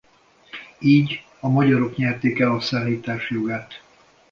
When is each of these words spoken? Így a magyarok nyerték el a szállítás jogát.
Így 0.79 1.25
a 1.39 1.47
magyarok 1.47 1.95
nyerték 1.95 2.39
el 2.39 2.51
a 2.55 2.59
szállítás 2.59 3.29
jogát. 3.29 3.83